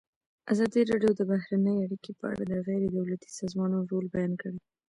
[0.53, 4.59] ازادي راډیو د بهرنۍ اړیکې په اړه د غیر دولتي سازمانونو رول بیان کړی.